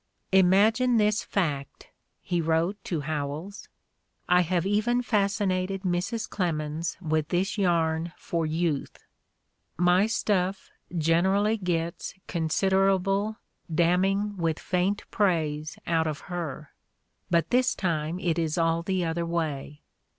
"Imagine 0.31 0.97
this 0.97 1.21
fact," 1.23 1.89
he 2.21 2.41
wrote 2.41 2.75
to 2.85 3.01
Howells; 3.01 3.69
"I 4.27 4.41
have 4.41 4.65
even 4.65 5.03
fascinated 5.03 5.83
Mrs. 5.83 6.27
Clemens 6.27 6.97
with 6.99 7.27
this 7.27 7.55
yarn 7.55 8.11
for 8.17 8.43
youth. 8.47 8.97
My 9.77 10.07
stuff 10.07 10.71
generally 10.97 11.55
gets 11.57 12.15
considerable 12.25 13.37
damning 13.71 14.37
with 14.37 14.57
faint 14.57 15.03
praise 15.11 15.77
out 15.85 16.07
of 16.07 16.21
her, 16.21 16.71
but 17.29 17.51
this 17.51 17.75
time 17.75 18.17
it 18.19 18.39
is 18.39 18.57
all 18.57 18.81
the 18.81 19.05
other 19.05 19.27
way. 19.27 19.83